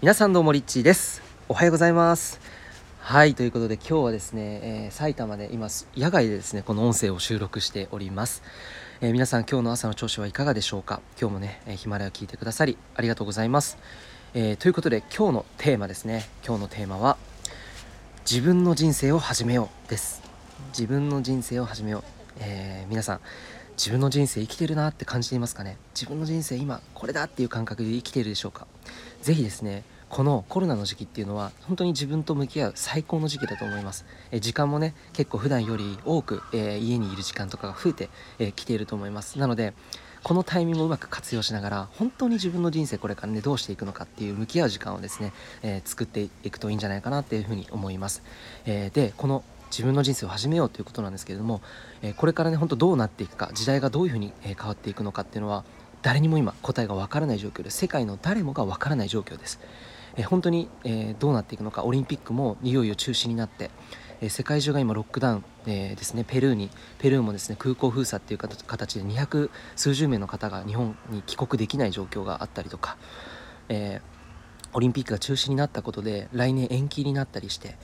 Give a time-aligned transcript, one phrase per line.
[0.00, 1.22] 皆さんどうもリッチーです。
[1.48, 2.38] おはようございます。
[3.00, 8.44] はいということで今日はですね、えー、埼玉で今野外でですねこの音声を収録しております、
[9.00, 11.00] えー、皆さん今日の朝の調子はいかがでしょうか？
[11.20, 13.76] 今日もね、えー、ヒマラヤ聞いてくださりありがとうございます、
[14.34, 16.28] えということで今日のテーマですね。
[16.46, 17.16] 今日のテーマは
[18.20, 20.22] 自分の人生を始めようです。
[20.68, 22.04] 自分の人生を始めよう、
[22.38, 23.20] え皆さん
[23.78, 25.76] 自分の人生生きてるなって感じていますかね？
[25.94, 28.66] 自分の人生今これだっていう感覚で生きているでしょうか？
[29.22, 34.04] 是非ですねこのコロナの時期っていうのは本当に自分と向き合う最高の時期だと思います。
[34.32, 39.38] え時間もね結構普段より多く、えー、家にいる時間とかが増えてき、えー、ていると思います。
[39.38, 39.74] なので
[40.24, 45.32] このタイミングをうまく活用しながら本当に自分の人生これからねどうしていくのかっていう向き合う時間をですね、
[45.62, 48.24] えー、作っていくといいんじゃないかなっていうふうに思います、
[48.66, 51.60] えでこの自分の人生を始めようということなんですけれども、
[52.02, 55.64] えこれからね本当どうなっていくか時代がどういうふうに、え変わっていくのかっていうのは
[56.02, 59.60] 誰にも今答えがわからない状況で世界の誰もがわからない状況です。
[60.16, 63.70] え本当に、えどうなっていくのかオリンピックもいよいよ中止になって、
[64.20, 72.96] え世界中が今ロックダウン、えですねペルーにペルーもですね空港封鎖っていう形で200数十名の方が日本に帰国できない状況があったりとか、
[73.68, 74.00] え
[74.74, 77.76] オリンピックが中止になったことで来年延期になったりして、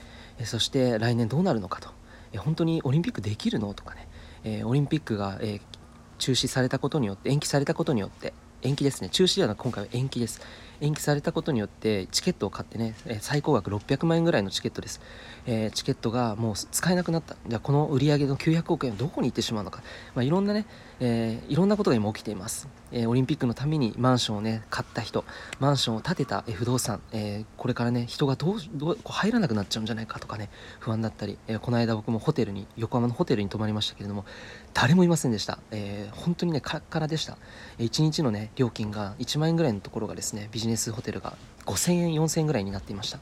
[0.43, 1.89] そして来年どうなるのかと、
[2.33, 4.07] え本当にオリンピックできるのとかね、
[4.43, 5.61] えオリンピックが、え
[6.17, 9.09] 中止されたことによって延期されたことによって延期ですね。
[9.09, 10.41] 中止ではなく今回は延期です。
[10.81, 15.01] 延期されたことによってチケットを買ってね最高額600万円ぐらいのチケットです、
[15.45, 17.35] えー、チケットがもう使えなくなった。
[17.47, 19.81] じゃあこの売り上げの900億円はどこに行ってしまうのか、
[20.13, 20.65] まあ、いろんなね、
[20.99, 25.25] えー、いろんなことが今起きています、えー、オリンピックのためにマンションをね買った人
[25.59, 34.25] マンションを建てた不動産、えこれからね人がどうどう入らなくなっちゃうんじゃないかとかね不安だったり、えこの間僕もホテルに横浜のホテルに泊まりましたけれども
[34.73, 37.37] 誰もいませんでした、え本当にねカラッカラでした。
[37.77, 43.19] え1日のね料金が1万円ぐらいのところがですねビジジネスホテルが5000円4000円ぐらいになっていました、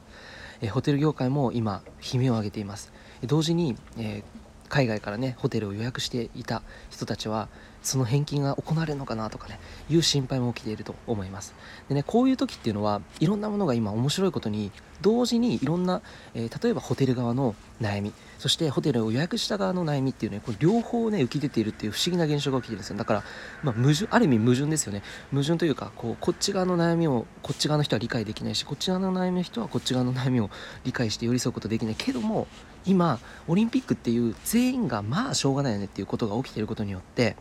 [0.62, 2.92] えホテル業界も今悲鳴を上げています。
[3.22, 4.22] 同時に、え
[4.70, 7.48] 海外からねホテルを予約していた人たちは
[7.82, 9.60] その返金が行われるのかなとかね
[9.90, 11.54] いう心配も起きていると思います。
[11.88, 14.72] でねこういう時っていうのはいろんなものが今面白いことに
[15.04, 16.00] 同時にいろんな、
[16.34, 22.96] えー、例えばホテル側の悩みそしてホテルを予約した側の悩みっていうねこれ両方ね浮き出ているっていう不思議な現象が起きてるんですよ。
[22.96, 23.24] だから、
[23.62, 25.02] まあ、矛盾ある意味矛盾ですよね。
[25.30, 30.48] 矛盾というかこうこっち側の悩みをこっち側の人は理解できないしこっち側の悩みの人はこっち側の悩みを
[30.84, 31.96] 理解して寄り添うことできない。
[31.96, 32.46] けども
[32.86, 37.36] 今オリンピックっていう全員がまあしょうがないよねっていうことが起きてることによって、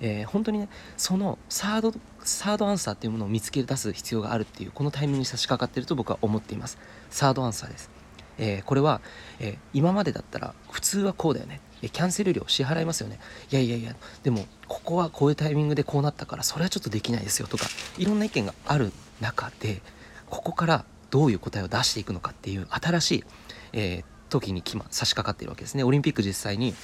[0.00, 6.78] えー、本当にねそのサードサードアンサーっていうものを見つけ出す必要があるっていうこのタイミングに差し掛かってると僕は思っています。
[7.10, 7.90] サードアンサーです、
[8.38, 9.00] えー、これは、
[9.38, 11.60] えー、今までだったら普通はこうだよね。
[11.82, 13.18] キャンセル料支払いますよね。
[13.50, 17.66] いやいやいやでもここはこういうタイミングでこうなったからそれはちょっとできないですよとか
[17.98, 19.82] いろんな意見がある中で
[20.28, 23.24] ここからどういう答えを出していくのかっていう新しい、
[23.72, 25.84] えー、時に差し掛かっているわけですね。
[25.84, 26.74] オリンピック実際に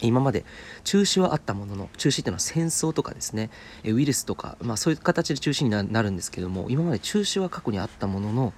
[0.00, 0.44] 今まで
[0.84, 3.50] 中止はあったものの中止っていうのは戦争とかですね。
[3.84, 8.52] ウイルスとか、まあ、そういう形で中止になるんですけども今まで中止は過去にあったものの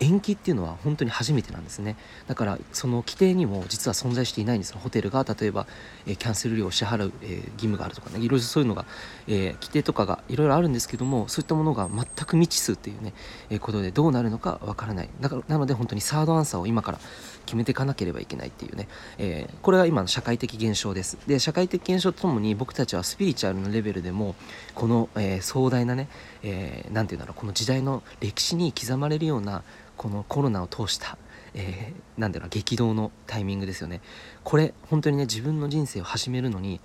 [0.00, 1.96] 延期っていうのは本当に初めてなんですね。
[2.26, 5.66] だからその規定にも実は存在していないんですホテルが例えば、
[6.06, 8.18] えー、キャンセル料を支払う、えー、義務があるとかね。
[8.18, 8.86] いろいろそういうのが、
[9.28, 13.12] えー、規定とかがいろいろあるんですけどもそういったものが全く未知数っていうね、
[13.50, 15.10] えことでどうなるのかわからない。
[15.20, 17.00] だからなので本当にサードアンサーを今から
[17.44, 18.88] 決めていかなければいけないっていうね、
[19.18, 21.18] えこれが今の社会的現象です。
[21.26, 24.34] で社会的現象とともに僕たちはスピリチュアルのレベルでも
[24.74, 26.08] この、え壮大なね
[26.42, 29.62] 何、えー、て言うんだろうこの時代の歴史に刻まれるような
[30.00, 31.18] このコロナを通した、
[31.52, 34.00] えー、なんだろう激動のタイミングですよね。
[34.44, 36.80] これ本当にね自分の人生を始めるのに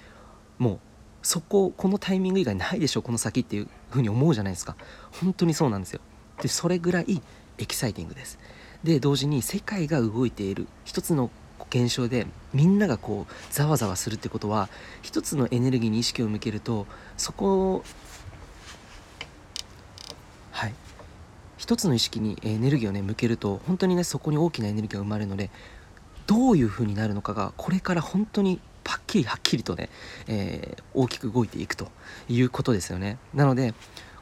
[0.57, 0.79] もう
[1.21, 4.75] そここのタイミング以外ないでしょこの先っていうふうに思うじゃないですか。
[5.13, 6.01] 本当にそうなんですよ。
[6.41, 7.21] でそれぐらい
[7.57, 8.37] エキサイティングです。
[8.83, 11.31] で同時に世界が動いている一つの
[11.69, 14.67] 現象でみんながこうざわざわするってことは
[15.03, 17.81] 一つのエネルギーに意識を向けるとそこ
[20.51, 20.73] はい。
[21.57, 25.49] 一つの意識にエネルギーをね向けると本当にねそこに大きなエネルギーが生まれるので
[26.27, 29.89] どういう風になるのかがこれから本当にパッキリはっきりとね、
[30.27, 31.89] えー、大きく動いていくと
[32.29, 33.17] いうことですよね。
[33.33, 33.73] なので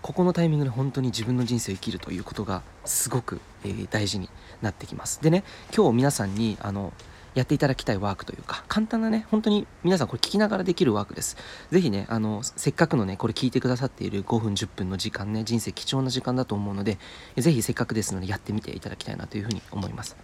[0.02, 4.30] ここのタイミングで本当に自分の人生を生きるということがすごく、えー、大事に
[4.62, 5.22] なってきます。
[5.22, 5.44] でね
[5.76, 6.94] 今日皆さんにあの
[7.36, 11.38] やっていただきたいワークというか、簡単なね、本当に皆さんこれ聞きながらできるワークです。
[11.72, 17.00] ぜひね、あの、せっかくのね、これ聞いてくださっている5分、10分の時間ね、人生貴重な時間だと思うので、
[17.38, 20.16] ぜひせっかくですのでやってみていただきたいなというふうに思います。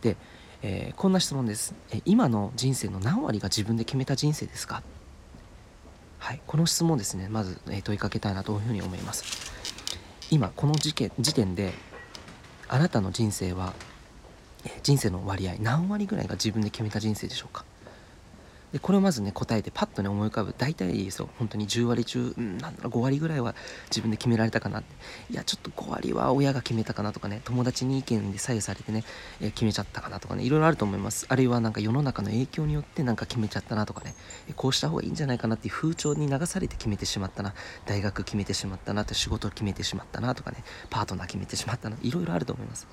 [0.00, 0.16] で、
[0.62, 4.82] えー、こんな質問です、え今の人生の何割が自分で決めた人生ですか？
[6.18, 9.52] はい、この質問ですね、まず、え問いかけたいなというふうに思います。
[10.30, 11.72] 今、この事件時点で
[12.68, 13.72] あなたの人生は
[14.82, 17.64] 人生の割合何割ぐらいが自分で決めた人生でしょうか？
[18.72, 23.54] でこれをまずね答えてパッとね思い浮かぶ大体いいですよ本当に10割中、うん、なんだろう5割ぐらいは
[23.88, 24.94] 自分で決められたかなって。
[25.30, 29.04] いやちょっと5割は親が決めたかなとかね友達に意見で左右されてね、
[29.40, 31.24] え、決めちゃったかなとかねいろいろあると思います。
[31.30, 34.14] あるいはなんか世の中の影響によってなんか決めちゃったなとかね
[34.54, 37.54] こうした方がいいんじゃないかなっていう風潮に流されて決めてしまったな
[37.86, 42.86] 大学決めてしまったなと仕事決めてしまったなとかねパートナー決めてしまったないろいろあると思います。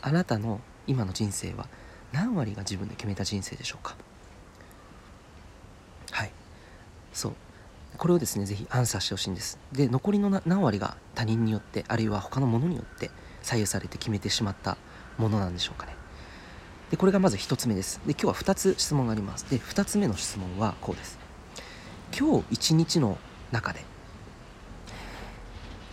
[0.00, 1.66] あなたの今の人生は
[2.12, 3.96] 何割が自分で決めた人生でしょうか？
[6.10, 6.32] はい。
[7.12, 7.32] そう。
[7.98, 9.58] これをですね是非アンサーしてほしいんです。
[9.72, 13.10] で残りの何割が他人によってあるいは他のものによって
[13.42, 14.76] 左右されて決めてしまった
[15.18, 15.94] ものなんでしょうかね。
[16.90, 18.00] でこれがまず1つ目です。
[18.06, 19.44] で今日は2つ質問があります。
[19.50, 21.18] で2つ目の質問はこうです。
[22.18, 23.18] 今日一日の
[23.52, 23.84] 中で、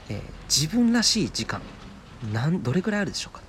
[0.10, 1.62] えー、自分らしい時間
[2.34, 3.42] なんどれくらいあるでしょうか？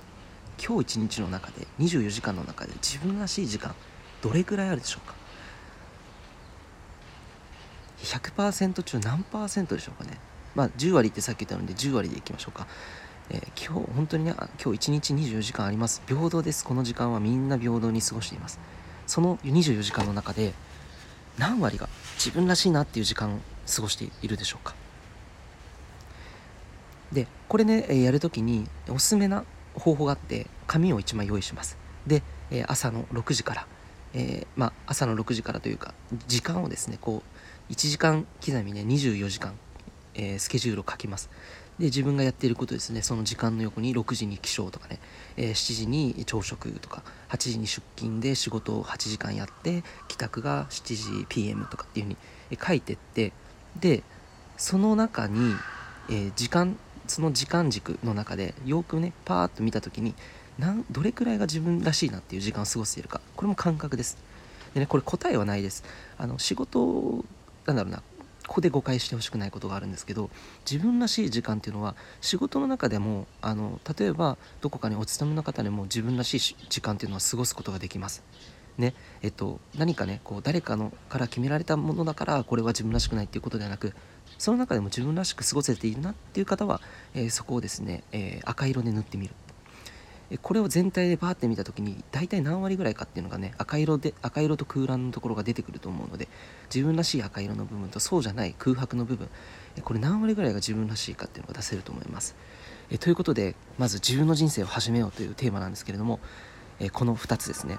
[0.63, 3.73] 今日一日の中で24時間の中で自分らしい時間
[4.21, 5.15] どれくらいあるでしょうか
[8.03, 10.19] ？100%中何パーセントでしょうかね？
[10.53, 12.67] まあ10割ってさっき言ったので10割でいきましょうか、
[13.31, 16.03] えー、今日本当にね今日1日24時間あります。
[16.07, 16.63] 平等です。
[16.63, 18.59] この時間はみんな平等に過ごしています。
[19.07, 20.53] その24時間の中で
[21.39, 23.39] 何割が自分らしいなっていう時間を
[23.73, 24.75] 過ごしているでしょうか？
[27.11, 29.43] でこれねやるときにおすすめな
[29.75, 31.77] 方法があって紙を1枚用意します。
[32.07, 33.67] でえ朝の6時から、
[34.13, 35.93] えー、まあ、朝の6時からというか
[36.27, 37.23] 時間をですねこ
[37.69, 39.53] う1時間刻みね24時間、
[40.13, 41.29] えー、スケジュールを書きます。
[41.79, 44.99] で自分がやっていることですねその時間の横に6時に起床とかね、
[45.35, 52.17] えー、7時に朝食とか8時に出勤で仕事を8時間やって帰宅が7時 PM とかっていうふうに
[52.63, 53.31] 書いてって
[53.79, 54.03] で
[54.57, 55.55] その中に、
[56.09, 56.77] えー、時間
[57.11, 60.15] その時間軸の中でよくねパーッと見た時に
[60.57, 63.19] なんどれくらいが自分らしいなっていう時間を過ごしているか。
[63.35, 64.17] これも感覚です。
[64.73, 65.83] でねこれ答えはないです。
[66.17, 67.25] あの仕事
[67.65, 68.01] なんだろうな
[68.47, 70.29] ここで誤解してほしくないことがあるんですけど
[70.69, 78.23] 自分らしい時間っていうのは仕事の中でもあの例えばどこかにお勤めの方でも自分らしい時間っていうのは過ごすことができます。
[78.77, 83.93] ねえっと、何かねこう誰かのから決められたものだからこれは自分らしくないっていうことではなく
[84.41, 86.81] その中でも自分らしく過ごせているなっていう方は、
[87.13, 89.35] えー、そこをですね、えー、赤色で塗ってみる。
[90.41, 96.29] これを全体でバーって見た時に大体何割ぐらいかっていうのがね赤色で赤色と空欄のところが出てくると思うので
[96.73, 99.27] 自分らしい赤色の部分とそうじゃない空白の部分
[99.83, 102.35] これ何割ぐらいが自分らしいかっていうのが出せると思います。
[102.89, 106.21] えということでまず自分の人生を始めようというテーマなんですけれども
[106.79, 107.77] えこの2つですね。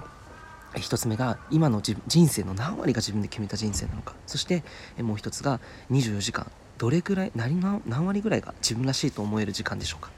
[0.75, 4.15] 1つ目が今の人生の何割が自分で決めた人生なのか。
[4.27, 4.63] そして
[4.97, 5.59] もう1つが
[5.91, 10.11] 24時間どれくらい何何割ぐらいが自分らしいと思える時間でしょうか。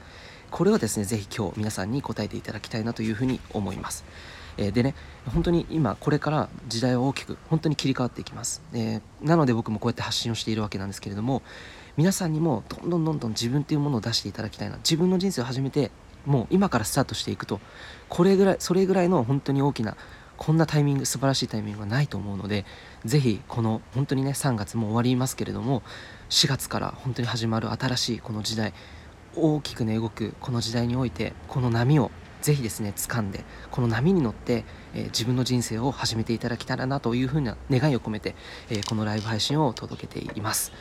[0.50, 4.04] これはですね是非今日皆さんに答えていただきたいなというふうに思います。
[4.56, 4.94] でね
[5.26, 8.62] 本当に今これから時代は大きく本当に切り替わっていきます、
[9.20, 11.42] なので僕もこうやって発信をしているわけなんですけれども
[11.98, 14.76] 皆さんにもどんどんどんどん自分というものを出していただきたいな。
[14.78, 15.90] 自分の人生を始めて
[16.24, 17.60] もう今からスタートしていくと
[18.08, 19.94] これぐらいそれぐらいの本当に大きな
[20.36, 22.64] こんなタイミング素晴らしいタイミングはないと思うので
[23.04, 25.82] ぜひこの本当にね3月も終わりますけれども
[26.30, 28.72] 4月から本当に始まる新しいこの時代
[29.34, 32.10] 大きくね動くこの時代においてこの波を
[32.42, 38.34] ぜひですね掴んでこの波に乗って、えー、自分の人生を始めていただけたらなというふうな願いを込めて、
[38.70, 40.72] えー、このライブ配信を届けています。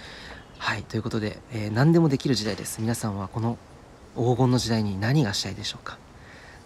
[0.57, 3.57] はいということで、えー、何でもできる時代です皆さんはこの
[4.15, 5.97] 黄金の時代に何がしたいでしょうか？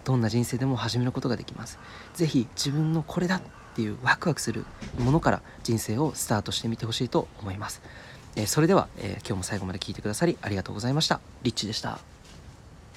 [0.04, 1.80] どんな人生でも始めることができます
[2.14, 3.42] 是非自分のこれだっ
[3.76, 4.66] ていうワクワクする
[4.98, 7.82] ものから人生をスタートしてみてほしいと思います
[8.36, 11.20] えそれでは、え今日も最後まで聞いてくださりありがとうございました。
[11.44, 12.00] リッチでした。